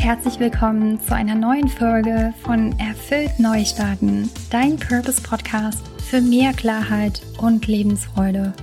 [0.00, 7.20] herzlich willkommen zu einer neuen Folge von Erfüllt Neustarten, dein Purpose Podcast für mehr Klarheit
[7.36, 8.54] und Lebensfreude.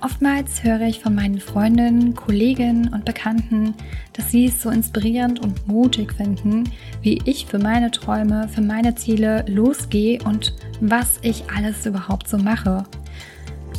[0.00, 3.74] Oftmals höre ich von meinen Freundinnen, Kolleginnen und Bekannten,
[4.12, 6.70] dass sie es so inspirierend und mutig finden,
[7.02, 12.38] wie ich für meine Träume, für meine Ziele losgehe und was ich alles überhaupt so
[12.38, 12.84] mache.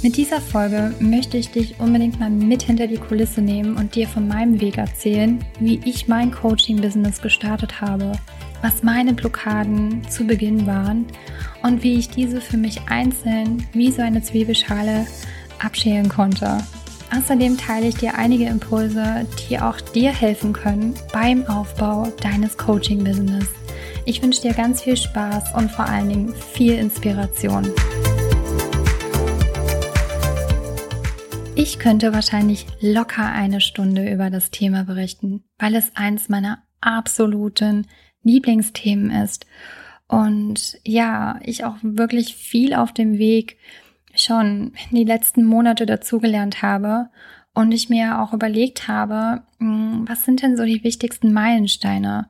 [0.03, 4.07] Mit dieser Folge möchte ich dich unbedingt mal mit hinter die Kulisse nehmen und dir
[4.07, 8.13] von meinem Weg erzählen, wie ich mein Coaching-Business gestartet habe,
[8.63, 11.05] was meine Blockaden zu Beginn waren
[11.61, 15.05] und wie ich diese für mich einzeln wie so eine Zwiebelschale
[15.59, 16.57] abschälen konnte.
[17.15, 23.45] Außerdem teile ich dir einige Impulse, die auch dir helfen können beim Aufbau deines Coaching-Business.
[24.05, 27.71] Ich wünsche dir ganz viel Spaß und vor allen Dingen viel Inspiration.
[31.63, 37.85] Ich könnte wahrscheinlich locker eine Stunde über das Thema berichten, weil es eins meiner absoluten
[38.23, 39.45] Lieblingsthemen ist.
[40.07, 43.59] Und ja, ich auch wirklich viel auf dem Weg
[44.15, 47.11] schon die letzten Monate dazugelernt habe
[47.53, 52.27] und ich mir auch überlegt habe, hm, was sind denn so die wichtigsten Meilensteine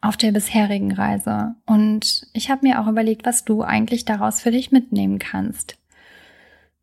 [0.00, 1.56] auf der bisherigen Reise?
[1.66, 5.76] Und ich habe mir auch überlegt, was du eigentlich daraus für dich mitnehmen kannst.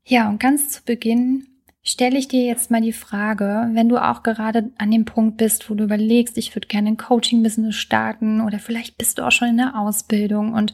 [0.03, 1.47] Ja, und ganz zu Beginn
[1.87, 5.69] stelle ich dir jetzt mal die Frage, wenn du auch gerade an dem Punkt bist,
[5.69, 9.47] wo du überlegst, ich würde gerne ein Coaching-Business starten oder vielleicht bist du auch schon
[9.47, 10.73] in der Ausbildung und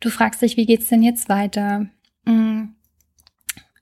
[0.00, 1.86] du fragst dich, wie geht's denn jetzt weiter?
[2.24, 2.68] Mm.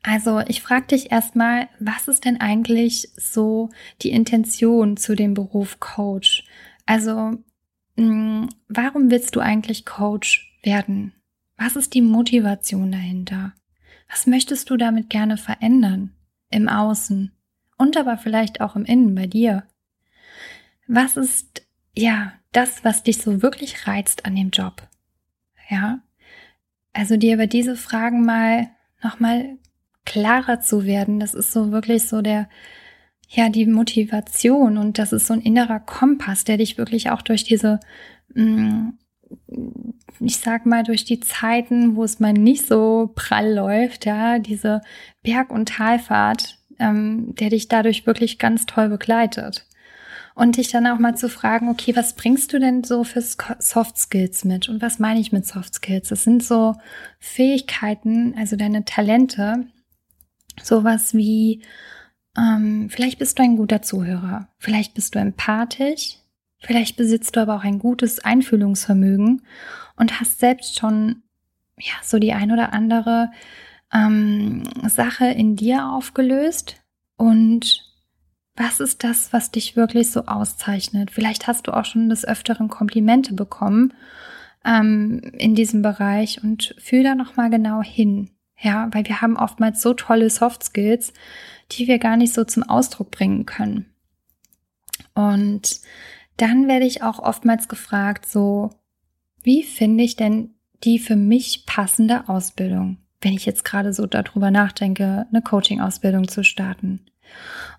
[0.02, 3.68] Also ich frage dich erstmal, was ist denn eigentlich so
[4.02, 6.44] die Intention zu dem Beruf Coach?
[6.84, 7.38] Also
[7.96, 11.12] mm, warum willst du eigentlich Coach werden?
[11.56, 13.52] Was ist die Motivation dahinter?
[14.08, 16.14] Was möchtest du damit gerne verändern?
[16.50, 17.32] Im Außen
[17.78, 19.64] und aber vielleicht auch im Innen bei dir.
[20.86, 21.62] Was ist,
[21.96, 24.86] ja, das, was dich so wirklich reizt an dem Job?
[25.68, 26.00] Ja,
[26.92, 28.68] also dir über diese Fragen mal
[29.02, 29.56] nochmal
[30.04, 32.48] klarer zu werden, das ist so wirklich so der,
[33.28, 37.44] ja, die Motivation und das ist so ein innerer Kompass, der dich wirklich auch durch
[37.44, 37.78] diese,
[38.34, 38.90] mm,
[40.20, 44.82] ich sag mal, durch die Zeiten, wo es mal nicht so prall läuft, ja, diese
[45.22, 49.66] Berg- und Talfahrt, ähm, der dich dadurch wirklich ganz toll begleitet.
[50.34, 53.98] Und dich dann auch mal zu fragen, okay, was bringst du denn so für Soft
[53.98, 54.68] Skills mit?
[54.68, 56.08] Und was meine ich mit Soft Skills?
[56.08, 56.76] Das sind so
[57.18, 59.66] Fähigkeiten, also deine Talente,
[60.62, 61.62] sowas wie,
[62.38, 66.16] ähm, vielleicht bist du ein guter Zuhörer, vielleicht bist du empathisch,
[66.60, 69.42] vielleicht besitzt du aber auch ein gutes Einfühlungsvermögen
[69.96, 71.22] und hast selbst schon
[71.78, 73.30] ja so die ein oder andere
[73.92, 76.82] ähm, Sache in dir aufgelöst
[77.16, 77.90] und
[78.56, 81.10] was ist das, was dich wirklich so auszeichnet?
[81.10, 83.94] Vielleicht hast du auch schon des Öfteren Komplimente bekommen
[84.64, 88.30] ähm, in diesem Bereich und fühl da noch mal genau hin.
[88.58, 91.14] Ja, weil wir haben oftmals so tolle Soft Skills,
[91.72, 93.86] die wir gar nicht so zum Ausdruck bringen können.
[95.14, 95.80] Und
[96.40, 98.70] dann werde ich auch oftmals gefragt, so,
[99.42, 104.50] wie finde ich denn die für mich passende Ausbildung, wenn ich jetzt gerade so darüber
[104.50, 107.04] nachdenke, eine Coaching-Ausbildung zu starten.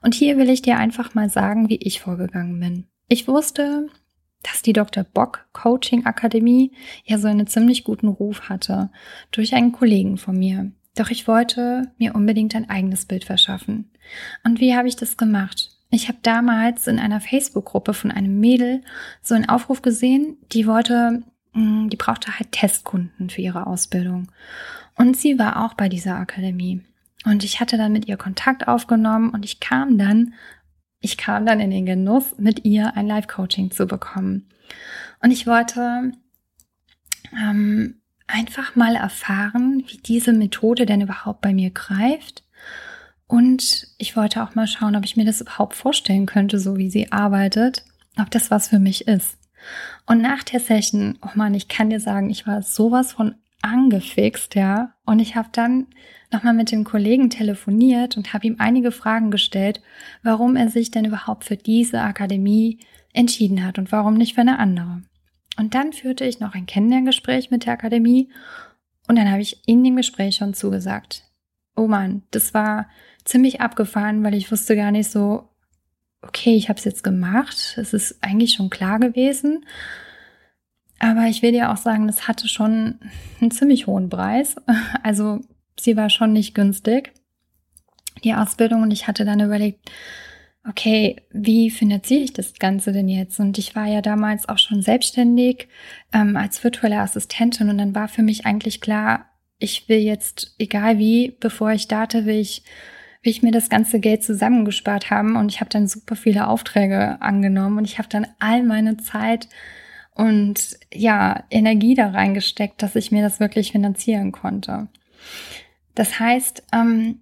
[0.02, 2.86] Und hier will ich dir einfach mal sagen, wie ich vorgegangen bin.
[3.08, 3.88] Ich wusste,
[4.44, 5.04] dass die Dr.
[5.04, 6.72] Bock Coaching Akademie
[7.04, 8.92] ja so einen ziemlich guten Ruf hatte
[9.32, 10.72] durch einen Kollegen von mir.
[10.96, 13.92] Doch ich wollte mir unbedingt ein eigenes Bild verschaffen.
[14.44, 15.71] Und wie habe ich das gemacht?
[15.92, 18.82] Ich habe damals in einer Facebook-Gruppe von einem Mädel
[19.22, 24.32] so einen Aufruf gesehen, die wollte Mm, die brauchte halt Testkunden für ihre Ausbildung.
[24.96, 26.82] Und sie war auch bei dieser Akademie.
[27.26, 30.34] Und ich hatte dann mit ihr Kontakt aufgenommen und ich kam dann,
[31.00, 34.48] ich kam dann in den Genuss, mit ihr ein Live-Coaching zu bekommen.
[35.22, 36.14] Und ich wollte
[37.34, 42.44] ähm, einfach mal erfahren, wie diese Methode denn überhaupt bei mir greift.
[43.32, 46.90] Und ich wollte auch mal schauen, ob ich mir das überhaupt vorstellen könnte, so wie
[46.90, 47.86] sie arbeitet,
[48.20, 49.38] ob das was für mich ist.
[50.06, 54.56] Und nach der Session, oh man, ich kann dir sagen, ich war sowas von angefixt,
[54.56, 54.96] ja.
[55.06, 55.88] Und ich habe dann
[56.30, 59.82] nochmal mit dem Kollegen telefoniert und habe ihm einige Fragen gestellt,
[60.24, 62.80] warum er sich denn überhaupt für diese Akademie
[63.14, 65.04] entschieden hat und warum nicht für eine andere.
[65.58, 68.28] Und dann führte ich noch ein Kennenlerngespräch mit der Akademie
[69.08, 71.31] und dann habe ich in dem Gespräch schon zugesagt.
[71.76, 72.90] Oh man, das war
[73.24, 75.50] ziemlich abgefahren, weil ich wusste gar nicht so,
[76.22, 79.66] okay, ich habe es jetzt gemacht, es ist eigentlich schon klar gewesen.
[81.00, 83.00] Aber ich will dir auch sagen, das hatte schon
[83.40, 84.56] einen ziemlich hohen Preis.
[85.04, 85.40] Also
[85.80, 87.12] sie war schon nicht günstig,
[88.24, 88.84] die Ausbildung.
[88.84, 89.90] Und ich hatte dann überlegt,
[90.68, 93.40] okay, wie finanziere ich das Ganze denn jetzt?
[93.40, 95.68] Und ich war ja damals auch schon selbstständig
[96.14, 99.26] ähm, als virtuelle Assistentin und dann war für mich eigentlich klar,
[99.62, 102.64] ich will jetzt, egal wie, bevor ich starte, will ich,
[103.22, 107.22] will ich mir das ganze Geld zusammengespart haben und ich habe dann super viele Aufträge
[107.22, 109.48] angenommen und ich habe dann all meine Zeit
[110.14, 114.88] und ja, Energie da reingesteckt, dass ich mir das wirklich finanzieren konnte.
[115.96, 117.22] Das heißt, ähm,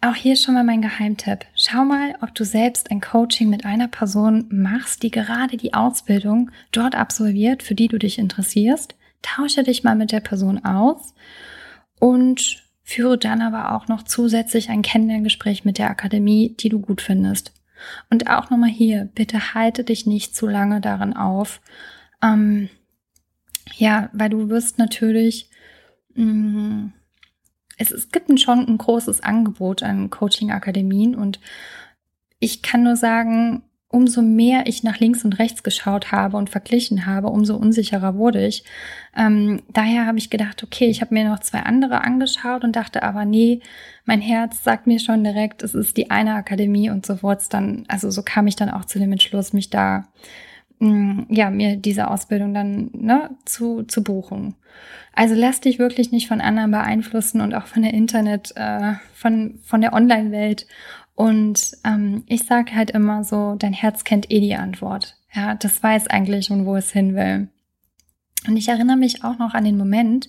[0.00, 1.46] auch hier schon mal mein Geheimtipp.
[1.54, 6.50] Schau mal, ob du selbst ein Coaching mit einer Person machst, die gerade die Ausbildung
[6.72, 8.94] dort absolviert, für die du dich interessierst.
[9.22, 11.14] Tausche dich mal mit der Person aus
[12.00, 17.02] und führe dann aber auch noch zusätzlich ein Kennenlerngespräch mit der Akademie, die du gut
[17.02, 17.52] findest.
[18.10, 21.60] Und auch nochmal hier, bitte halte dich nicht zu lange darin auf.
[22.22, 22.68] Ähm,
[23.76, 25.50] ja, weil du wirst natürlich
[26.14, 26.92] mh, mm,
[27.78, 31.40] es, es gibt schon ein großes Angebot an Coaching-Akademien und
[32.40, 37.06] ich kann nur sagen, umso mehr ich nach links und rechts geschaut habe und verglichen
[37.06, 38.64] habe, umso unsicherer wurde ich.
[39.16, 43.02] Ähm, daher habe ich gedacht, okay, ich habe mir noch zwei andere angeschaut und dachte
[43.02, 43.60] aber, nee,
[44.04, 47.48] mein Herz sagt mir schon direkt, es ist die eine Akademie und so wurde es
[47.48, 50.04] dann, also so kam ich dann auch zu dem Entschluss, mich da
[50.80, 54.54] Mm, ja, mir diese Ausbildung dann ne, zu, zu buchen.
[55.12, 59.58] Also lass dich wirklich nicht von anderen beeinflussen und auch von der Internet, äh, von,
[59.64, 60.66] von der Online-Welt.
[61.18, 65.16] Und ähm, ich sage halt immer so, dein Herz kennt eh die Antwort.
[65.34, 67.48] Ja, das weiß eigentlich und wo es hin will.
[68.46, 70.28] Und ich erinnere mich auch noch an den Moment,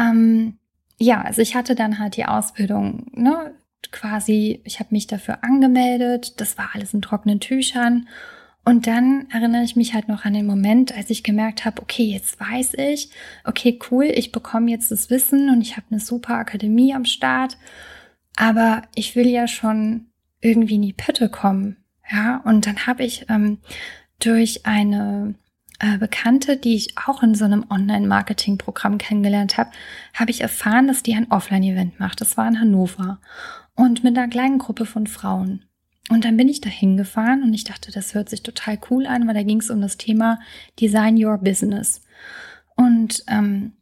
[0.00, 0.56] ähm,
[0.96, 3.52] ja, also ich hatte dann halt die Ausbildung, ne,
[3.90, 8.08] quasi, ich habe mich dafür angemeldet, das war alles in trockenen Tüchern
[8.64, 12.04] und dann erinnere ich mich halt noch an den Moment, als ich gemerkt habe, okay,
[12.04, 13.10] jetzt weiß ich,
[13.44, 17.58] okay, cool, ich bekomme jetzt das Wissen und ich habe eine super Akademie am Start,
[18.36, 20.06] aber ich will ja schon
[20.40, 21.76] irgendwie in die Pötte kommen.
[22.10, 23.58] Ja, und dann habe ich ähm,
[24.18, 25.34] durch eine
[25.78, 29.70] äh, Bekannte, die ich auch in so einem Online-Marketing-Programm kennengelernt habe,
[30.14, 32.20] habe ich erfahren, dass die ein Offline-Event macht.
[32.20, 33.20] Das war in Hannover.
[33.74, 35.64] Und mit einer kleinen Gruppe von Frauen.
[36.08, 39.26] Und dann bin ich da hingefahren und ich dachte, das hört sich total cool an,
[39.26, 40.40] weil da ging es um das Thema
[40.78, 42.02] Design Your Business.
[42.76, 43.72] Und ähm,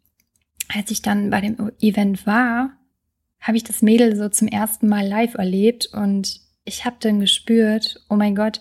[0.69, 2.71] als ich dann bei dem Event war,
[3.41, 8.05] habe ich das Mädel so zum ersten Mal live erlebt und ich habe dann gespürt,
[8.09, 8.61] oh mein Gott,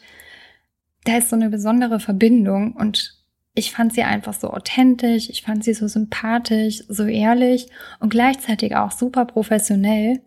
[1.03, 3.19] da ist so eine besondere Verbindung und
[3.55, 7.67] ich fand sie einfach so authentisch, ich fand sie so sympathisch, so ehrlich
[7.99, 10.21] und gleichzeitig auch super professionell.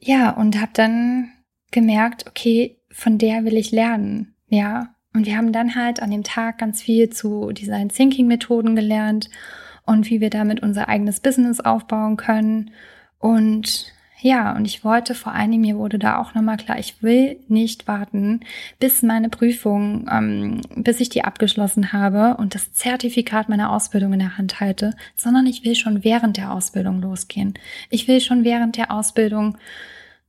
[0.00, 1.32] Ja, und habe dann
[1.70, 4.94] gemerkt, okay, von der will ich lernen, ja.
[5.14, 9.28] Und wir haben dann halt an dem Tag ganz viel zu Design Thinking Methoden gelernt
[9.84, 12.70] und wie wir damit unser eigenes Business aufbauen können.
[13.22, 13.86] Und
[14.20, 17.38] ja, und ich wollte vor allen Dingen, mir wurde da auch nochmal klar, ich will
[17.46, 18.40] nicht warten,
[18.80, 24.18] bis meine Prüfung, ähm, bis ich die abgeschlossen habe und das Zertifikat meiner Ausbildung in
[24.18, 27.54] der Hand halte, sondern ich will schon während der Ausbildung losgehen.
[27.90, 29.56] Ich will schon während der Ausbildung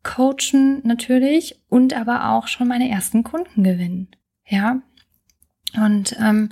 [0.03, 4.07] coachen natürlich und aber auch schon meine ersten Kunden gewinnen.
[4.47, 4.81] Ja.
[5.75, 6.49] Und ähm,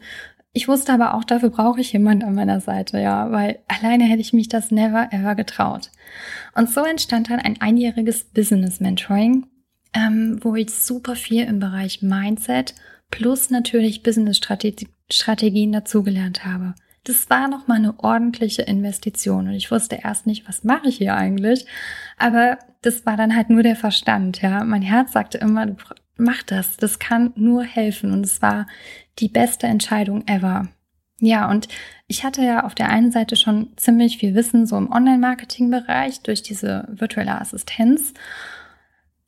[0.53, 4.21] ich wusste aber auch, dafür brauche ich jemand an meiner Seite, ja, weil alleine hätte
[4.21, 5.91] ich mich das never ever getraut.
[6.55, 9.47] Und so entstand dann ein einjähriges Business Mentoring,
[9.93, 12.75] ähm, wo ich super viel im Bereich Mindset
[13.09, 14.39] plus natürlich Business
[15.09, 16.73] Strategien dazugelernt habe.
[17.03, 21.15] Das war nochmal eine ordentliche Investition und ich wusste erst nicht, was mache ich hier
[21.15, 21.65] eigentlich,
[22.17, 24.63] aber das war dann halt nur der Verstand, ja.
[24.63, 25.75] Mein Herz sagte immer,
[26.17, 28.67] mach das, das kann nur helfen und es war
[29.19, 30.69] die beste Entscheidung ever.
[31.23, 31.67] Ja, und
[32.07, 36.41] ich hatte ja auf der einen Seite schon ziemlich viel Wissen so im Online-Marketing-Bereich durch
[36.41, 38.15] diese virtuelle Assistenz.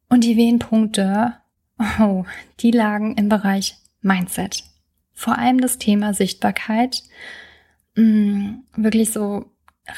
[0.09, 1.35] Und die Wehenpunkte,
[1.99, 2.25] oh,
[2.61, 4.63] die lagen im Bereich Mindset.
[5.13, 7.03] Vor allem das Thema Sichtbarkeit,
[7.95, 9.51] mh, mm, wirklich so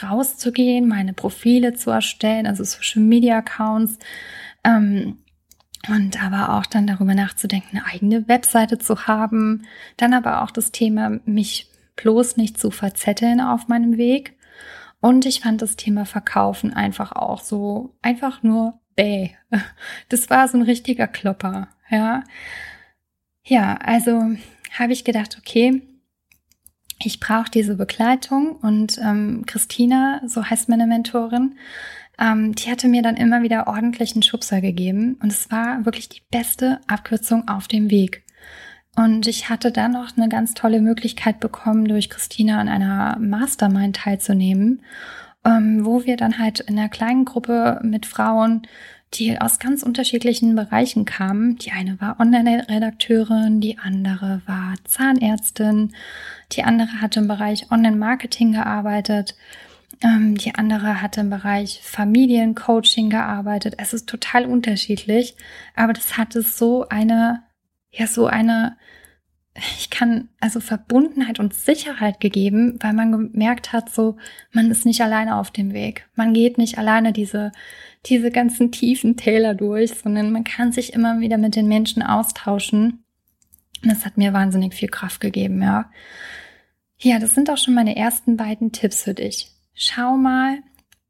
[0.03, 3.99] rauszugehen, meine Profile zu erstellen, also Social Media Accounts.
[4.65, 5.19] Ähm,
[5.87, 9.65] und aber auch dann darüber nachzudenken, eine eigene Webseite zu haben.
[9.95, 14.37] Dann aber auch das Thema, mich bloß nicht zu verzetteln auf meinem Weg.
[15.01, 19.31] Und ich fand das Thema Verkaufen einfach auch so, einfach nur bäh.
[20.09, 22.23] Das war so ein richtiger Klopper, ja.
[23.43, 24.35] Ja, also
[24.71, 25.81] habe ich gedacht, okay,
[26.99, 31.55] ich brauche diese Begleitung und ähm, Christina, so heißt meine Mentorin,
[32.17, 36.21] ähm, die hatte mir dann immer wieder ordentlichen Schubser gegeben und es war wirklich die
[36.31, 38.24] beste Abkürzung auf dem Weg.
[38.95, 43.97] Und ich hatte dann noch eine ganz tolle Möglichkeit bekommen, durch Christina an einer Mastermind
[43.97, 44.81] teilzunehmen,
[45.43, 48.65] ähm, wo wir dann halt in einer kleinen Gruppe mit Frauen
[49.13, 51.57] die aus ganz unterschiedlichen Bereichen kamen.
[51.57, 55.93] Die eine war Online-Redakteurin, die andere war Zahnärztin,
[56.51, 59.35] die andere hatte im Bereich Online-Marketing gearbeitet,
[60.01, 63.75] ähm, die andere hatte im Bereich Familiencoaching gearbeitet.
[63.77, 65.35] Es ist total unterschiedlich,
[65.75, 67.43] aber das hatte so eine,
[67.91, 68.75] ja, so eine
[69.55, 74.17] ich kann also Verbundenheit und Sicherheit gegeben, weil man gemerkt hat, so,
[74.51, 76.09] man ist nicht alleine auf dem Weg.
[76.15, 77.53] Man geht nicht alleine diese,
[78.05, 83.05] diese ganzen tiefen Täler durch, sondern man kann sich immer wieder mit den Menschen austauschen.
[83.81, 85.89] Das hat mir wahnsinnig viel Kraft gegeben, ja.
[86.97, 89.51] Ja, das sind auch schon meine ersten beiden Tipps für dich.
[89.73, 90.59] Schau mal,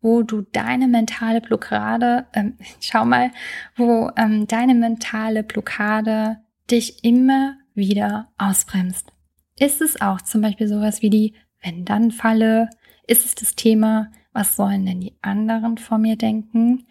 [0.01, 3.31] wo du deine mentale Blockade, ähm, schau mal,
[3.75, 6.37] wo ähm, deine mentale Blockade
[6.69, 9.11] dich immer wieder ausbremst.
[9.59, 12.69] Ist es auch zum Beispiel sowas wie die Wenn-Dann-Falle?
[13.07, 16.85] Ist es das Thema, was sollen denn die anderen von mir denken?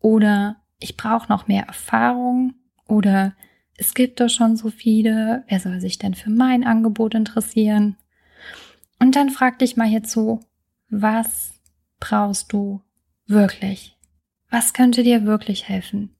[0.00, 2.54] Oder ich brauche noch mehr Erfahrung?
[2.88, 3.34] Oder
[3.76, 7.96] es gibt doch schon so viele, wer soll sich denn für mein Angebot interessieren?
[8.98, 10.40] Und dann frag dich mal hierzu,
[10.90, 11.52] was
[12.00, 12.82] brauchst du
[13.26, 13.96] wirklich?
[14.50, 16.16] Was könnte dir wirklich helfen?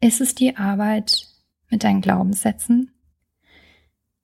[0.00, 1.28] Ist es die Arbeit
[1.70, 2.90] mit deinen Glaubenssätzen?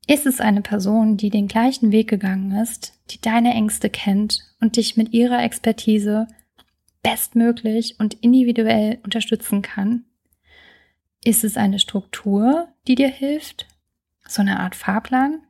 [0.09, 4.77] Ist es eine Person, die den gleichen Weg gegangen ist, die deine Ängste kennt und
[4.77, 6.29] dich mit ihrer Expertise
[7.03, 10.05] bestmöglich und individuell unterstützen kann?
[11.25, 13.67] Ist es eine Struktur, die dir hilft?
[14.29, 15.41] So eine Art Fahrplan?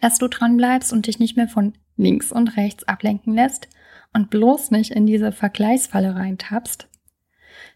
[0.00, 3.68] Dass du dran bleibst und dich nicht mehr von links und rechts ablenken lässt
[4.12, 6.89] und bloß nicht in diese Vergleichsfalle reintappst?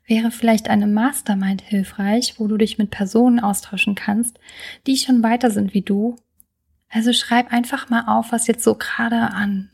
[0.06, 4.38] Wäre vielleicht eine Mastermind hilfreich, wo du dich mit Personen austauschen kannst,
[4.87, 6.16] die schon weiter sind wie du.
[6.90, 9.70] Also schreib einfach mal auf, was jetzt so gerade an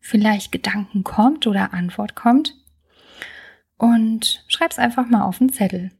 [0.00, 2.54] vielleicht Gedanken kommt oder Antwort kommt.
[3.76, 5.90] Und schreib's einfach mal auf den Zettel.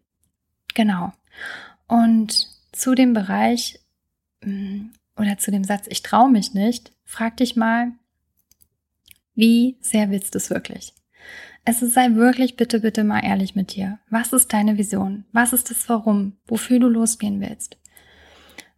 [0.75, 1.13] Genau.
[1.89, 3.81] Und zu dem Bereich
[4.43, 7.93] mm, oder zu dem Satz, ich traue mich nicht, frag dich mal,
[9.35, 10.93] wie sehr willst du es wirklich?
[11.67, 13.99] Es sei wirklich bitte, bitte mal ehrlich mit dir.
[14.11, 15.25] Was ist deine Vision?
[15.33, 16.37] Was ist das Warum?
[16.47, 17.79] Wofür du losgehen willst?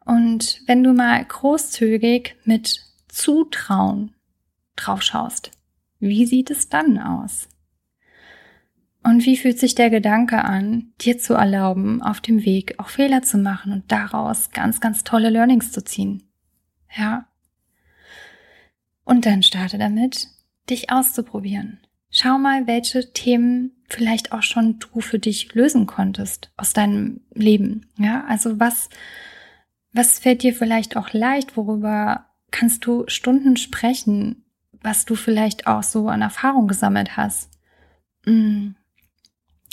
[0.04, 4.14] Und wenn du mal großzügig mit Zutrauen
[4.76, 5.50] drauf schaust,
[5.98, 7.48] wie sieht es dann aus?
[9.02, 13.22] Und wie fühlt sich der Gedanke an, dir zu erlauben, auf dem Weg auch Fehler
[13.22, 16.22] zu machen und daraus ganz, ganz tolle Learnings zu ziehen?
[16.96, 17.26] Ja.
[19.04, 20.28] Und dann starte damit,
[20.70, 21.80] dich auszuprobieren.
[22.18, 27.90] Schau mal, welche Themen vielleicht auch schon du für dich lösen konntest aus deinem Leben.
[27.98, 28.88] Ja, also was,
[29.92, 31.58] was fällt dir vielleicht auch leicht?
[31.58, 34.46] Worüber kannst du Stunden sprechen?
[34.80, 37.50] Was du vielleicht auch so an Erfahrung gesammelt hast?
[38.24, 38.76] Hm.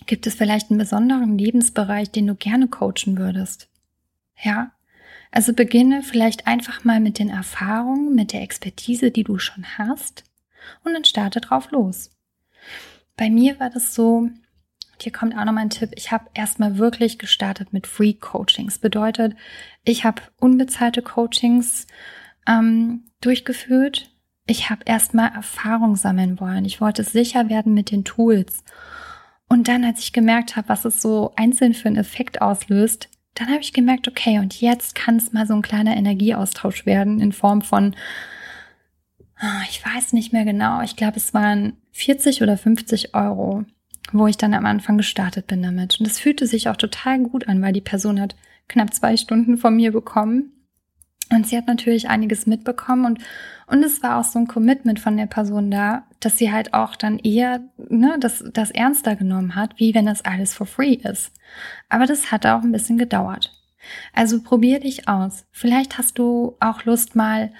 [0.05, 3.69] Gibt es vielleicht einen besonderen Lebensbereich, den du gerne coachen würdest?
[4.37, 4.73] Ja,
[5.31, 10.25] also beginne vielleicht einfach mal mit den Erfahrungen, mit der Expertise, die du schon hast
[10.83, 12.09] und dann starte drauf los.
[13.17, 14.29] Bei mir war das so,
[14.99, 18.79] hier kommt auch noch mein Tipp, ich habe erstmal wirklich gestartet mit Free Coachings.
[18.79, 19.35] Bedeutet,
[19.83, 21.87] ich habe unbezahlte Coachings
[22.47, 24.09] ähm, durchgeführt.
[24.45, 26.65] Ich habe erstmal Erfahrung sammeln wollen.
[26.65, 28.63] Ich wollte sicher werden mit den Tools.
[29.47, 33.49] Und dann, als ich gemerkt habe, was es so einzeln für einen Effekt auslöst, dann
[33.49, 37.31] habe ich gemerkt, okay, und jetzt kann es mal so ein kleiner Energieaustausch werden in
[37.31, 37.95] Form von
[39.69, 43.65] ich weiß nicht mehr genau, ich glaube, es waren 40 oder 50 Euro,
[44.11, 45.99] wo ich dann am Anfang gestartet bin damit.
[45.99, 48.35] Und es fühlte sich auch total gut an, weil die Person hat
[48.67, 50.51] knapp zwei Stunden von mir bekommen.
[51.29, 53.19] Und sie hat natürlich einiges mitbekommen und,
[53.65, 56.95] und es war auch so ein Commitment von der Person da, dass sie halt auch
[56.95, 61.31] dann eher ne, das, das ernster genommen hat, wie wenn das alles for free ist.
[61.89, 63.51] Aber das hat auch ein bisschen gedauert.
[64.13, 65.45] Also probier dich aus.
[65.51, 67.51] Vielleicht hast du auch Lust mal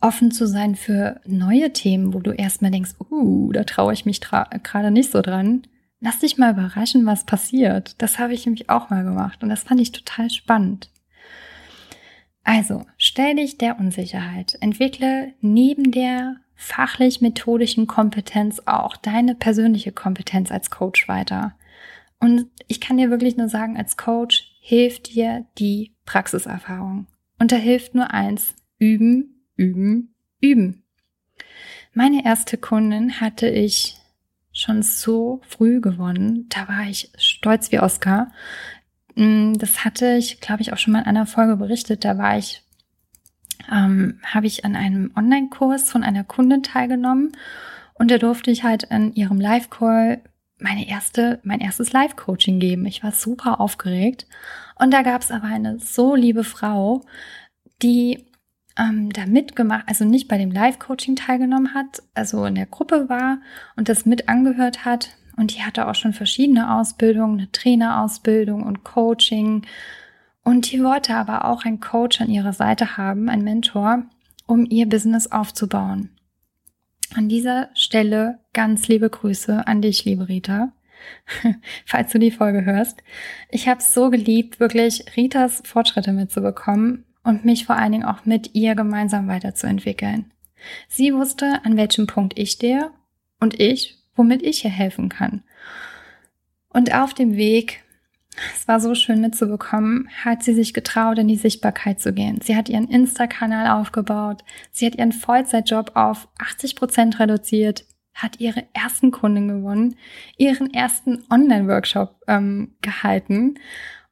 [0.00, 4.20] offen zu sein für neue Themen, wo du erstmal denkst, uh, da traue ich mich
[4.20, 5.62] gerade nicht so dran.
[6.00, 7.94] Lass dich mal überraschen, was passiert.
[7.98, 10.90] Das habe ich nämlich auch mal gemacht und das fand ich total spannend.
[12.42, 14.56] Also, stell dich der Unsicherheit.
[14.60, 21.54] Entwickle neben der fachlich-methodischen Kompetenz auch deine persönliche Kompetenz als Coach weiter.
[22.18, 27.06] Und ich kann dir wirklich nur sagen, als Coach hilft dir die Praxiserfahrung.
[27.38, 30.82] Und da hilft nur eins, üben, üben, üben.
[31.92, 33.96] Meine erste Kundin hatte ich
[34.52, 36.46] schon so früh gewonnen.
[36.48, 38.32] Da war ich stolz wie Oscar.
[39.16, 42.04] Mm, das hatte ich, glaube ich, auch schon mal in einer Folge berichtet.
[42.04, 42.62] Da war ich,
[43.70, 47.32] ähm, habe ich an einem Online-Kurs von einer Kundin teilgenommen
[47.94, 50.22] und da durfte ich halt an ihrem Live-Call
[50.58, 52.86] meine erste, mein erstes Live-Coaching geben.
[52.86, 54.26] Ich war super aufgeregt.
[54.76, 57.02] Und da gab es aber eine so liebe Frau,
[57.82, 58.29] die
[58.80, 63.40] ähm, da mitgemacht, also nicht bei dem Live-Coaching teilgenommen hat, also in der Gruppe war
[63.76, 65.16] und das mit angehört hat.
[65.36, 69.66] Und die hatte auch schon verschiedene Ausbildungen, eine Trainerausbildung und Coaching.
[70.42, 74.04] Und die wollte aber auch einen Coach an ihrer Seite haben, einen Mentor,
[74.46, 76.10] um ihr Business aufzubauen.
[77.14, 80.72] An dieser Stelle ganz liebe Grüße an dich, liebe Rita,
[81.86, 83.02] falls du die Folge hörst.
[83.50, 88.24] Ich habe es so geliebt, wirklich Ritas Fortschritte mitzubekommen und mich vor allen Dingen auch
[88.24, 90.32] mit ihr gemeinsam weiterzuentwickeln.
[90.88, 92.90] Sie wusste, an welchem Punkt ich stehe
[93.40, 95.42] und ich, womit ich ihr helfen kann.
[96.68, 97.82] Und auf dem Weg
[98.54, 102.40] es war so schön mitzubekommen, hat sie sich getraut, in die Sichtbarkeit zu gehen.
[102.40, 104.44] Sie hat ihren Insta-Kanal aufgebaut.
[104.70, 107.84] Sie hat ihren Vollzeitjob auf 80 Prozent reduziert,
[108.14, 109.96] hat ihre ersten Kunden gewonnen,
[110.36, 113.54] ihren ersten Online-Workshop ähm, gehalten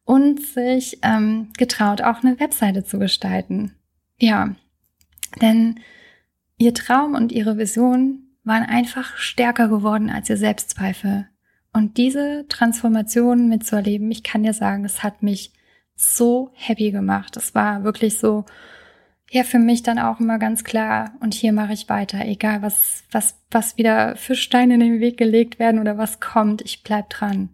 [0.08, 3.74] und sich ähm, getraut, auch eine Webseite zu gestalten.
[4.16, 4.56] Ja,
[5.42, 5.80] denn
[6.56, 11.28] ihr Traum und ihre Vision waren einfach stärker geworden als ihr Selbstzweifel.
[11.74, 15.52] Und diese Transformation mitzuerleben, ich kann dir sagen, es hat mich
[15.94, 17.36] so happy gemacht.
[17.36, 18.46] Es war wirklich so,
[19.28, 23.04] ja, für mich dann auch immer ganz klar, und hier mache ich weiter, egal was,
[23.10, 27.10] was, was wieder für Steine in den Weg gelegt werden oder was kommt, ich bleib
[27.10, 27.50] dran.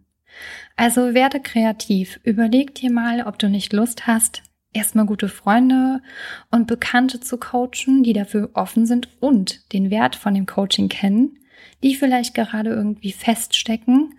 [0.77, 2.21] Also werde kreativ.
[2.25, 6.03] Überleg dir mal, ob du nicht Lust hast, erstmal gute Freunde
[6.51, 11.39] und Bekannte zu coachen, die dafür offen sind und den Wert von dem Coaching kennen
[11.85, 14.15] die vielleicht gerade irgendwie feststecken.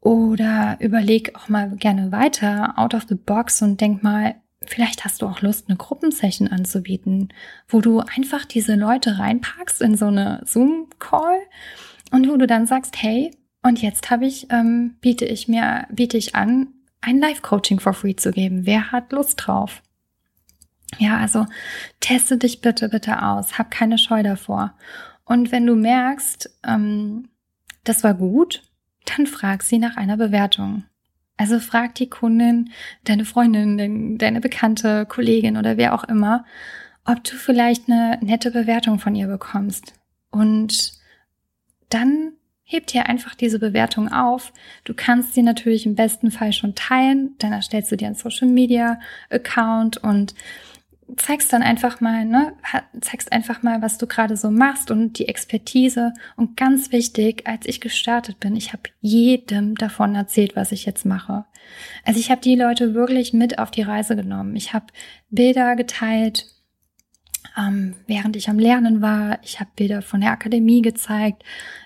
[0.00, 4.34] Oder überleg auch mal gerne weiter, out of the box und denk mal,
[4.66, 7.32] vielleicht hast du auch Lust, eine Gruppensession anzubieten,
[7.68, 11.38] wo du einfach diese Leute reinpackst in so eine Zoom-Call
[12.10, 16.18] und wo du dann sagst, hey, und jetzt habe ich, ähm, biete ich mir, biete
[16.18, 16.68] ich an,
[17.00, 18.66] ein Live-Coaching for free zu geben.
[18.66, 19.82] Wer hat Lust drauf?
[20.98, 21.46] Ja, also
[22.00, 23.58] teste dich bitte, bitte aus.
[23.58, 24.74] Hab keine Scheu davor.
[25.24, 27.30] Und wenn du merkst, ähm,
[27.84, 28.62] das war gut,
[29.06, 30.84] dann frag sie nach einer Bewertung.
[31.38, 32.70] Also frag die Kundin,
[33.04, 36.44] deine Freundin, deine bekannte Kollegin oder wer auch immer,
[37.06, 39.94] ob du vielleicht eine nette Bewertung von ihr bekommst.
[40.30, 40.92] Und
[41.88, 44.52] dann heb dir einfach diese Bewertung auf.
[44.84, 47.34] Du kannst sie natürlich im besten Fall schon teilen.
[47.38, 48.98] Dann erstellst du dir einen Social Media
[49.30, 50.34] Account und
[51.16, 52.54] zeigst dann einfach mal, ne,
[53.00, 56.14] zeigst einfach mal, was du gerade so machst und die Expertise.
[56.36, 61.04] Und ganz wichtig, als ich gestartet bin, ich habe jedem davon erzählt, was ich jetzt
[61.04, 61.44] mache.
[62.04, 64.56] Also ich habe die Leute wirklich mit auf die Reise genommen.
[64.56, 64.86] Ich habe
[65.30, 66.46] Bilder geteilt,
[67.56, 69.38] ähm, während ich am Lernen war.
[69.42, 71.42] Ich habe Bilder von der Akademie gezeigt.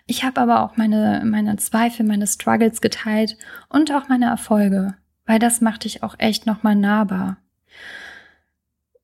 [0.07, 3.37] Ich habe aber auch meine, meine Zweifel, meine Struggles geteilt
[3.69, 4.95] und auch meine Erfolge,
[5.27, 7.39] weil das macht dich auch echt nochmal nahbar.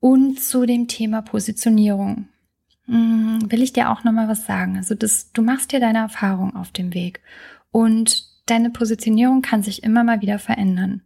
[0.00, 2.28] Und zu dem Thema Positionierung
[2.86, 4.76] hm, will ich dir auch nochmal was sagen.
[4.76, 7.20] Also das, du machst dir deine Erfahrung auf dem Weg
[7.70, 11.02] und deine Positionierung kann sich immer mal wieder verändern.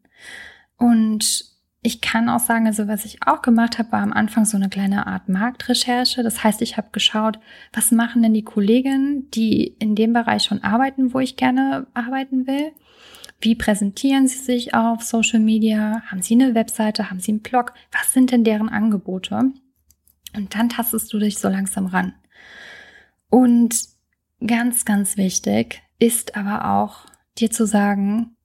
[0.77, 1.44] Und
[1.80, 4.68] ich kann auch sagen, also was ich auch gemacht habe, war am Anfang so eine
[4.68, 6.22] kleine Art Marktrecherche.
[6.24, 7.38] Das heißt, ich habe geschaut,
[7.72, 12.46] was machen denn die Kolleginnen, die in dem Bereich schon arbeiten, wo ich gerne arbeiten
[12.46, 12.72] will.
[13.40, 16.02] Wie präsentieren Sie sich auf Social Media?
[16.06, 17.10] Haben Sie eine Webseite?
[17.10, 17.72] Haben Sie einen Blog?
[17.92, 19.52] Was sind denn deren Angebote?
[20.34, 22.14] Und dann tastest du dich so langsam ran.
[23.30, 23.78] Und
[24.44, 27.06] ganz, ganz wichtig ist aber auch
[27.38, 28.36] dir zu sagen,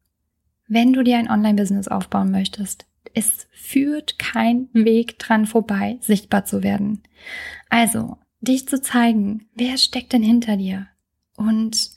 [0.68, 6.64] wenn du dir ein Online-Business aufbauen möchtest, es führt kein Weg dran vorbei, sichtbar zu
[6.64, 7.02] werden.
[7.70, 10.88] Also, dich zu zeigen, wer steckt denn hinter dir?
[11.38, 11.92] Und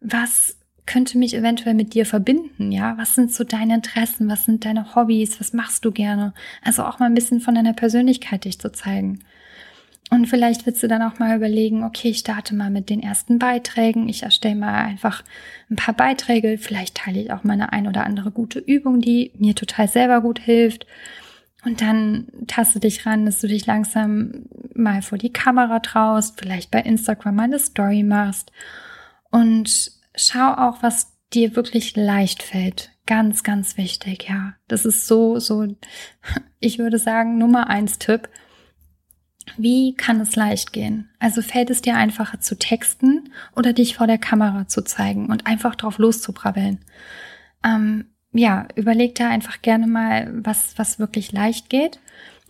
[0.00, 2.96] was könnte mich eventuell mit dir verbinden, ja?
[2.98, 4.28] Was sind so deine Interessen?
[4.28, 5.40] Was sind deine Hobbys?
[5.40, 6.34] Was machst du gerne?
[6.62, 9.20] Also auch mal ein bisschen von deiner Persönlichkeit dich zu zeigen.
[10.10, 13.38] Und vielleicht willst du dann auch mal überlegen, okay, ich starte mal mit den ersten
[13.38, 14.08] Beiträgen.
[14.08, 15.22] Ich erstelle mal einfach
[15.70, 16.58] ein paar Beiträge.
[16.58, 20.20] Vielleicht teile ich auch mal eine ein oder andere gute Übung, die mir total selber
[20.20, 20.84] gut hilft.
[21.64, 26.72] Und dann taste dich ran, dass du dich langsam mal vor die Kamera traust, vielleicht
[26.72, 28.50] bei Instagram mal eine Story machst.
[29.30, 32.90] Und schau auch, was dir wirklich leicht fällt.
[33.06, 34.54] Ganz, ganz wichtig, ja.
[34.66, 35.66] Das ist so, so,
[36.60, 38.28] ich würde sagen, Nummer eins Tipp.
[39.56, 41.08] Wie kann es leicht gehen?
[41.18, 45.46] Also fällt es dir einfacher zu texten oder dich vor der Kamera zu zeigen und
[45.46, 46.78] einfach drauf loszubrabbeln?
[47.64, 51.98] Ähm, ja, überleg da einfach gerne mal, was, was wirklich leicht geht.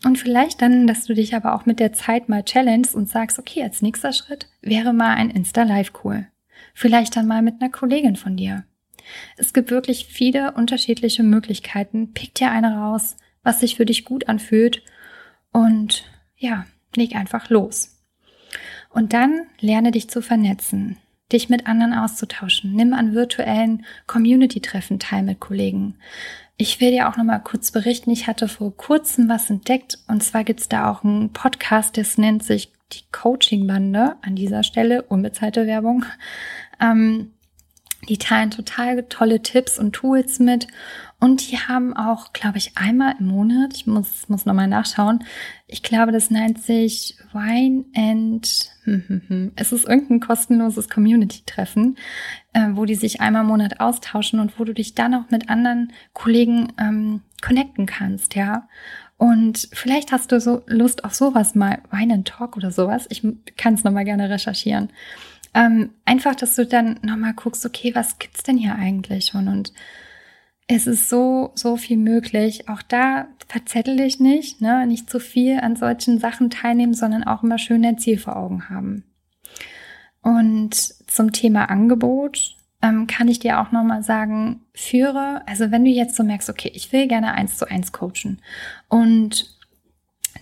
[0.04, 3.38] Und vielleicht dann, dass du dich aber auch mit der Zeit mal challengest und sagst,
[3.38, 6.26] okay, als nächster Schritt wäre mal ein Insta-Live cool.
[6.74, 8.64] Vielleicht dann mal mit einer Kollegin von dir.
[9.36, 12.12] Es gibt wirklich viele unterschiedliche Möglichkeiten.
[12.12, 14.82] Pick dir eine raus, was sich für dich gut anfühlt
[15.52, 16.04] und
[16.36, 17.96] ja, leg einfach los.
[18.90, 20.96] Und dann lerne dich zu vernetzen,
[21.32, 22.72] dich mit anderen auszutauschen.
[22.72, 25.96] Nimm an virtuellen Community-Treffen teil mit Kollegen.
[26.56, 30.22] Ich will dir auch noch mal kurz berichten, ich hatte vor kurzem was entdeckt und
[30.22, 35.66] zwar gibt's da auch einen Podcast, das nennt sich die Coaching-Bande an dieser Stelle, unbezahlte
[35.66, 36.04] Werbung.
[36.80, 37.32] Ähm,
[38.08, 40.66] die teilen total tolle Tipps und Tools mit.
[41.20, 45.22] Und die haben auch, glaube ich, einmal im Monat, ich muss, muss nochmal nachschauen,
[45.66, 49.52] ich glaube, das nennt sich Wine and, hm, hm, hm.
[49.54, 51.98] es ist irgendein kostenloses Community-Treffen,
[52.54, 55.50] äh, wo die sich einmal im Monat austauschen und wo du dich dann auch mit
[55.50, 58.66] anderen Kollegen ähm, connecten kannst, ja.
[59.18, 63.06] Und vielleicht hast du so Lust auf sowas mal, Wine and Talk oder sowas.
[63.10, 63.22] Ich
[63.58, 64.88] kann es nochmal gerne recherchieren.
[65.52, 69.48] Ähm, einfach, dass du dann nochmal guckst, okay, was gibt's denn hier eigentlich schon?
[69.48, 69.74] Und
[70.72, 72.68] es ist so, so viel möglich.
[72.68, 74.86] Auch da verzettel dich nicht, ne?
[74.86, 78.68] nicht zu viel an solchen Sachen teilnehmen, sondern auch immer schön dein Ziel vor Augen
[78.68, 79.02] haben.
[80.22, 80.74] Und
[81.08, 86.14] zum Thema Angebot ähm, kann ich dir auch nochmal sagen, führe, also wenn du jetzt
[86.14, 88.40] so merkst, okay, ich will gerne eins zu eins coachen
[88.88, 89.58] und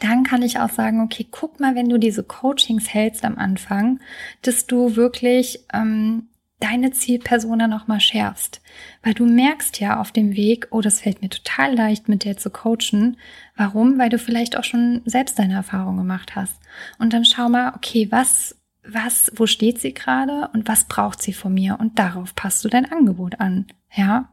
[0.01, 4.01] dann kann ich auch sagen, okay, guck mal, wenn du diese Coachings hältst am Anfang,
[4.43, 6.28] dass du wirklich ähm,
[6.61, 8.61] deine Zielpersona nochmal schärfst.
[9.03, 12.37] Weil du merkst ja auf dem Weg, oh, das fällt mir total leicht, mit der
[12.37, 13.17] zu coachen.
[13.57, 13.99] Warum?
[13.99, 16.61] Weil du vielleicht auch schon selbst deine Erfahrung gemacht hast.
[16.99, 21.33] Und dann schau mal, okay, was, was, wo steht sie gerade und was braucht sie
[21.33, 21.79] von mir?
[21.79, 23.67] Und darauf passt du dein Angebot an.
[23.95, 24.29] Ja.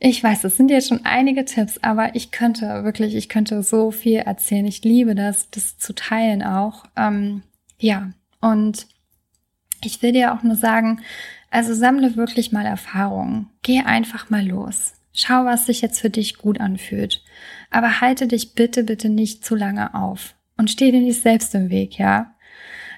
[0.00, 3.90] Ich weiß, das sind jetzt schon einige Tipps, aber ich könnte wirklich, ich könnte so
[3.90, 4.64] viel erzählen.
[4.64, 6.84] Ich liebe das, das zu teilen auch.
[6.96, 7.42] Ähm,
[7.80, 8.86] ja, und
[9.84, 11.00] ich will dir auch nur sagen,
[11.50, 13.50] also sammle wirklich mal Erfahrungen.
[13.62, 14.94] Geh einfach mal los.
[15.12, 17.22] Schau, was sich jetzt für dich gut anfühlt.
[17.70, 20.34] Aber halte dich bitte, bitte nicht zu lange auf.
[20.56, 22.34] Und steh dir nicht selbst im Weg, ja?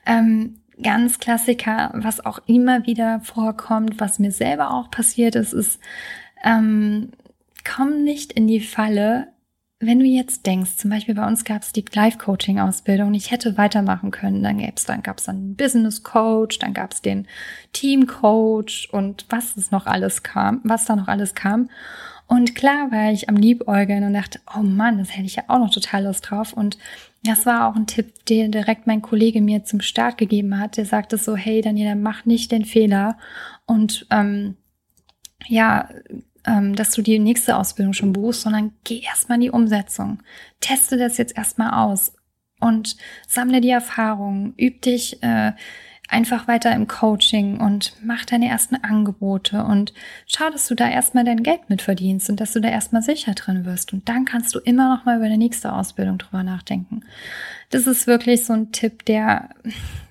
[0.06, 5.78] Ähm, ganz Klassiker, was auch immer wieder vorkommt, was mir selber auch passiert ist, ist,
[6.42, 7.10] ähm,
[7.64, 9.28] komm nicht in die Falle,
[9.82, 14.10] wenn du jetzt denkst, zum Beispiel bei uns gab es die Life-Coaching-Ausbildung, ich hätte weitermachen
[14.10, 17.26] können, dann gab's dann gab's dann einen Business-Coach, dann gab's den
[17.72, 21.70] Team-Coach und was es noch alles kam, was da noch alles kam.
[22.26, 25.58] Und klar war ich am Liebäugeln und dachte, oh Mann, das hätte ich ja auch
[25.58, 26.52] noch total Lust drauf.
[26.52, 26.78] Und
[27.24, 30.76] das war auch ein Tipp, den direkt mein Kollege mir zum Start gegeben hat.
[30.76, 33.16] Der sagte so, hey Daniela, mach nicht den Fehler
[33.66, 34.56] und ähm,
[35.48, 35.88] ja,
[36.46, 40.22] ähm, dass du die nächste Ausbildung schon buchst, sondern geh erstmal in die Umsetzung.
[40.60, 42.14] Teste das jetzt erstmal aus
[42.60, 45.52] und sammle die Erfahrungen, üb dich äh,
[46.10, 49.92] einfach weiter im Coaching und mach deine ersten Angebote und
[50.26, 53.32] schau, dass du da erstmal dein Geld mit verdienst und dass du da erstmal sicher
[53.34, 53.92] drin wirst.
[53.92, 57.02] Und dann kannst du immer noch mal über die nächste Ausbildung drüber nachdenken.
[57.70, 59.50] Das ist wirklich so ein Tipp, der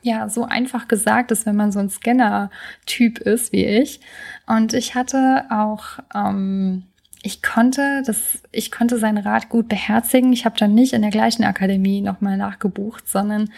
[0.01, 3.99] ja so einfach gesagt ist, wenn man so ein Scanner-Typ ist wie ich.
[4.47, 6.83] Und ich hatte auch ähm,
[7.21, 10.31] ich konnte das, ich konnte seinen Rat gut beherzigen.
[10.31, 13.49] Ich habe dann nicht in der gleichen Akademie nochmal nachgebucht, sondern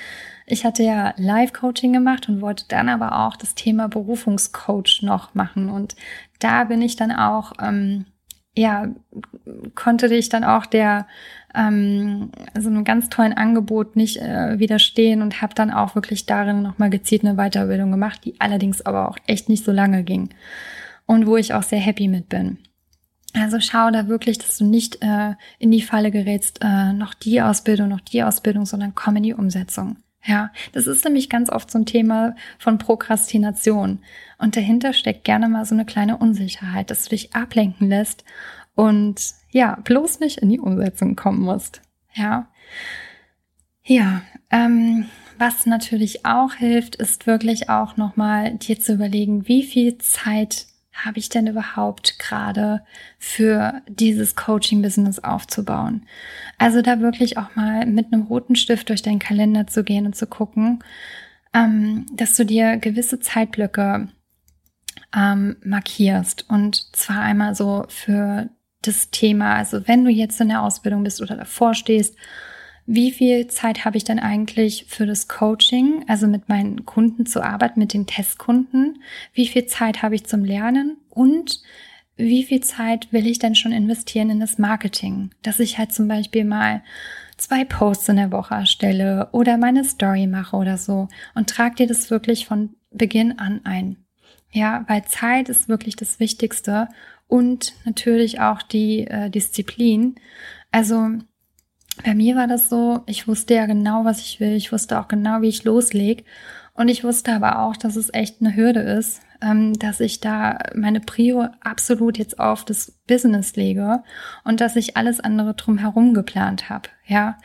[0.52, 5.70] ich hatte ja Live-Coaching gemacht und wollte dann aber auch das Thema Berufungscoach noch machen.
[5.70, 5.96] Und
[6.40, 8.06] da bin ich dann auch, ähm,
[8.54, 8.90] ja,
[9.76, 11.08] konnte ich dann auch der
[11.56, 16.62] ähm, so einem ganz tollen Angebot nicht äh, widerstehen und habe dann auch wirklich darin
[16.62, 20.30] nochmal gezielt eine Weiterbildung gemacht, die allerdings aber auch echt nicht so lange ging
[21.06, 22.58] und wo ich auch sehr happy mit bin.
[23.34, 27.42] Also schau da wirklich, dass du nicht äh, in die Falle gerätst, äh, noch die
[27.42, 29.96] Ausbildung, noch die Ausbildung, sondern komm in die Umsetzung.
[30.24, 34.00] Ja, das ist nämlich ganz oft so ein Thema von Prokrastination.
[34.38, 38.24] Und dahinter steckt gerne mal so eine kleine Unsicherheit, dass du dich ablenken lässt
[38.76, 41.82] und ja, bloß nicht in die Umsetzung kommen musst.
[42.14, 42.48] Ja.
[43.84, 45.06] Ja, ähm,
[45.40, 50.68] was natürlich auch hilft, ist wirklich auch nochmal dir zu überlegen, wie viel Zeit
[51.06, 52.84] habe ich denn überhaupt gerade
[53.18, 56.06] für dieses Coaching-Business aufzubauen?
[56.58, 60.16] Also da wirklich auch mal mit einem roten Stift durch deinen Kalender zu gehen und
[60.16, 60.84] zu gucken,
[61.54, 64.10] ähm, dass du dir gewisse Zeitblöcke
[65.16, 66.50] ähm, markierst.
[66.50, 68.50] Und zwar einmal so für
[68.82, 72.16] das Thema, also wenn du jetzt in der Ausbildung bist oder davor stehst
[72.86, 77.42] wie viel Zeit habe ich denn eigentlich für das Coaching, also mit meinen Kunden zu
[77.42, 79.02] arbeiten, mit den Testkunden?
[79.34, 80.98] Wie viel Zeit habe ich zum Lernen?
[81.10, 81.62] Und
[82.18, 85.32] wie viel Zeit will ich denn schon investieren in das Marketing?
[85.42, 86.84] Dass ich halt zum Beispiel mal
[87.38, 91.88] zwei Posts in der Woche erstelle oder meine Story mache oder so und trag dir
[91.88, 93.98] das wirklich von Beginn an ein.
[94.52, 96.90] Ja, weil Zeit ist wirklich das Wichtigste
[97.28, 100.16] und natürlich auch die äh, Disziplin.
[100.72, 101.10] Also
[102.04, 104.54] bei mir war das so, ich wusste ja genau, was ich will.
[104.54, 106.24] Ich wusste auch genau, wie ich loslege.
[106.74, 110.58] Und ich wusste aber auch, dass es echt eine Hürde ist, ähm, dass ich da
[110.74, 114.04] meine Prio absolut jetzt auf das Business lege
[114.44, 116.90] und dass ich alles andere drumherum geplant habe.
[117.06, 117.38] Ja,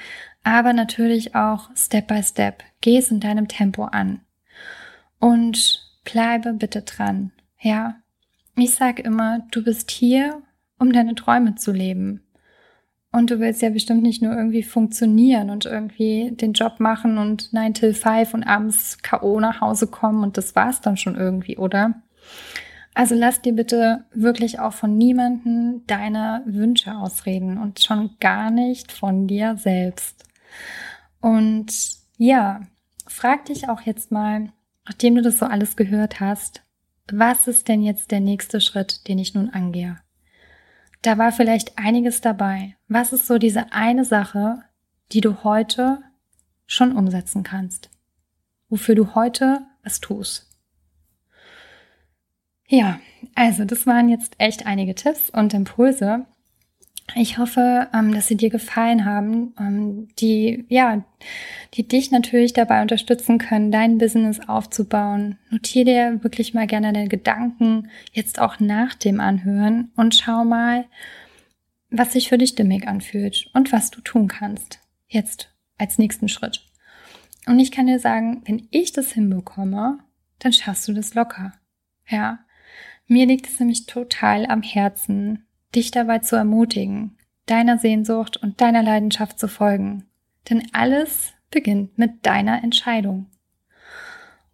[0.44, 2.62] aber natürlich auch Step by Step.
[2.80, 4.20] Geh es in deinem Tempo an
[5.18, 7.32] und bleibe bitte dran.
[7.60, 7.96] Ja,
[8.54, 10.42] ich sage immer, du bist hier,
[10.78, 12.22] um deine Träume zu leben.
[13.16, 17.50] Und du willst ja bestimmt nicht nur irgendwie funktionieren und irgendwie den Job machen und
[17.50, 19.40] 9 till 5 und abends K.O.
[19.40, 21.94] nach Hause kommen und das war's dann schon irgendwie, oder?
[22.92, 28.92] Also lass dir bitte wirklich auch von niemanden deine Wünsche ausreden und schon gar nicht
[28.92, 30.26] von dir selbst.
[31.22, 31.72] Und
[32.18, 32.66] ja,
[33.06, 34.52] frag dich auch jetzt mal,
[34.84, 36.64] nachdem du das so alles gehört hast,
[37.10, 39.96] was ist denn jetzt der nächste Schritt, den ich nun angehe?
[41.02, 42.76] Da war vielleicht einiges dabei.
[42.88, 44.62] Was ist so diese eine Sache,
[45.12, 46.02] die du heute
[46.66, 47.90] schon umsetzen kannst?
[48.68, 50.48] Wofür du heute was tust?
[52.68, 52.98] Ja,
[53.36, 56.26] also das waren jetzt echt einige Tipps und Impulse,
[57.14, 61.04] ich hoffe, ähm, dass sie dir gefallen haben, ähm, die, ja,
[61.74, 65.38] die dich natürlich dabei unterstützen können, dein Business aufzubauen.
[65.50, 70.86] Notier dir wirklich mal gerne deine Gedanken jetzt auch nach dem Anhören und schau mal,
[71.90, 74.80] was sich für dich stimmig anfühlt und was du tun kannst.
[75.06, 76.66] Jetzt als nächsten Schritt.
[77.46, 80.00] Und ich kann dir sagen, wenn ich das hinbekomme,
[80.40, 81.52] dann schaffst du das locker.
[82.08, 82.40] Ja.
[83.06, 88.82] Mir liegt es nämlich total am Herzen, dich dabei zu ermutigen, deiner Sehnsucht und deiner
[88.82, 90.04] Leidenschaft zu folgen.
[90.48, 93.26] Denn alles beginnt mit deiner Entscheidung.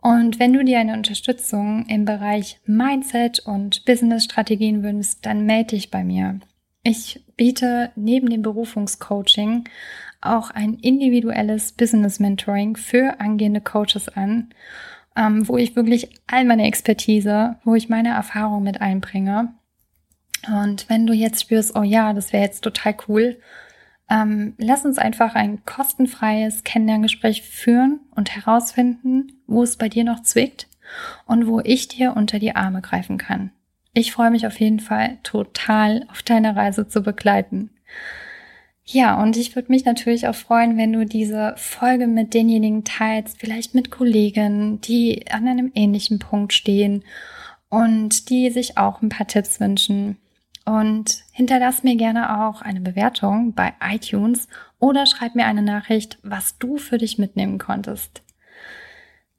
[0.01, 5.91] Und wenn du dir eine Unterstützung im Bereich Mindset und Business-Strategien wünschst, dann melde dich
[5.91, 6.41] bei mir.
[6.83, 9.65] Ich biete neben dem Berufungscoaching
[10.21, 14.51] auch ein individuelles Business Mentoring für angehende Coaches an,
[15.17, 19.55] ähm, wo ich wirklich all meine Expertise, wo ich meine Erfahrung mit einbringe
[20.47, 23.39] und wenn du jetzt spürst, oh ja, das wäre jetzt total cool,
[24.11, 30.23] ähm, lass uns einfach ein kostenfreies Kennenlerngespräch führen und herausfinden, wo es bei dir noch
[30.23, 30.69] zwickt
[31.27, 33.53] und wo ich dir unter die Arme greifen kann.
[33.95, 37.71] Ich freue mich auf jeden Fall total auf deine Reise zu begleiten.
[38.85, 43.39] Ja, und ich würde mich natürlich auch freuen, wenn du diese Folge mit denjenigen teilst,
[43.39, 47.05] vielleicht mit Kollegen, die an einem ähnlichen Punkt stehen
[47.69, 50.19] und die sich auch ein paar Tipps wünschen.
[50.65, 54.47] Und hinterlass mir gerne auch eine Bewertung bei iTunes
[54.79, 58.23] oder schreib mir eine Nachricht, was du für dich mitnehmen konntest.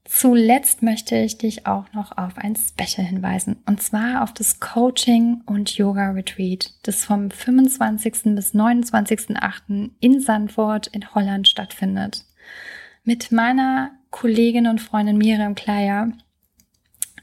[0.06, 5.42] Zuletzt möchte ich dich auch noch auf ein Special hinweisen, und zwar auf das Coaching
[5.46, 8.36] und Yoga Retreat, das vom 25.
[8.36, 9.92] bis 29.8.
[10.02, 12.26] in Sandford in Holland stattfindet.
[13.06, 16.12] Mit meiner Kollegin und Freundin Miriam Kleier,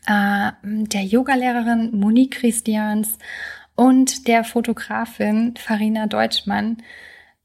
[0.06, 3.18] äh, der Yogalehrerin Monique Christians
[3.80, 6.82] und der Fotografin Farina Deutschmann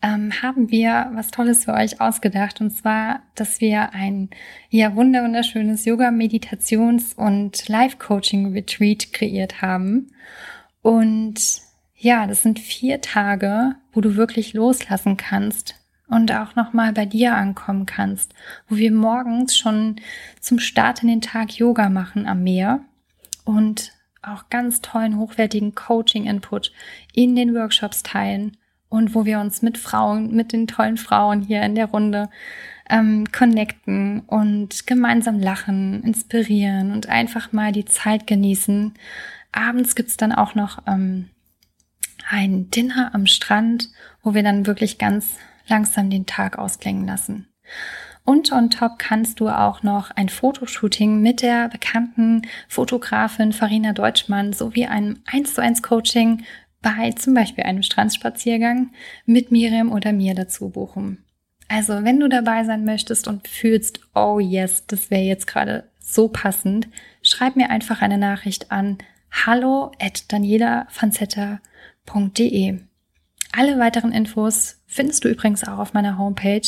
[0.02, 2.60] ähm, haben wir was Tolles für euch ausgedacht.
[2.60, 4.30] Und zwar, dass wir ein
[4.70, 10.12] ja wunderschönes Yoga, Meditations- und Live-Coaching-Retreat kreiert haben.
[10.82, 11.40] Und
[11.96, 15.76] ja, das sind vier Tage, wo du wirklich loslassen kannst
[16.10, 18.34] und auch nochmal bei dir ankommen kannst,
[18.68, 20.02] wo wir morgens schon
[20.42, 22.82] zum Start in den Tag Yoga machen am Meer
[23.46, 23.95] und
[24.28, 26.72] auch ganz tollen, hochwertigen Coaching-Input
[27.14, 28.58] in den Workshops teilen
[28.90, 32.30] und wo wir uns mit Frauen, mit den tollen Frauen hier in der Runde
[32.90, 38.94] ähm, connecten und gemeinsam lachen, inspirieren und einfach mal die Zeit genießen.
[39.52, 41.30] Abends gibt's dann auch noch ähm,
[42.30, 43.90] ein Dinner am Strand,
[44.22, 47.48] wo wir dann wirklich ganz langsam den Tag ausklingen lassen.
[48.26, 54.52] Und on top kannst du auch noch ein Fotoshooting mit der bekannten Fotografin Farina Deutschmann
[54.52, 56.44] sowie einem 1 zu 1 Coaching
[56.82, 58.90] bei zum Beispiel einem Strandspaziergang
[59.26, 61.24] mit Miriam oder mir dazu buchen.
[61.68, 66.28] Also, wenn du dabei sein möchtest und fühlst, oh yes, das wäre jetzt gerade so
[66.28, 66.88] passend,
[67.22, 68.98] schreib mir einfach eine Nachricht an
[69.32, 72.80] hallo at danielafanzetta.de.
[73.52, 76.68] Alle weiteren Infos findest du übrigens auch auf meiner Homepage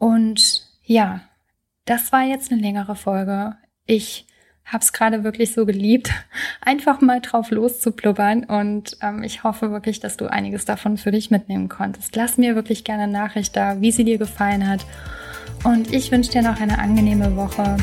[0.00, 1.20] und ja,
[1.84, 3.54] das war jetzt eine längere Folge.
[3.84, 4.26] Ich
[4.64, 6.10] habe es gerade wirklich so geliebt,
[6.62, 8.44] einfach mal drauf loszublubbern.
[8.44, 12.16] Und ähm, ich hoffe wirklich, dass du einiges davon für dich mitnehmen konntest.
[12.16, 14.86] Lass mir wirklich gerne Nachricht da, wie sie dir gefallen hat.
[15.64, 17.76] Und ich wünsche dir noch eine angenehme Woche.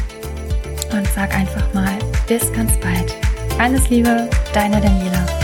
[0.91, 3.15] und sag einfach mal bis ganz bald.
[3.60, 5.37] Alles Liebe, deine Daniela.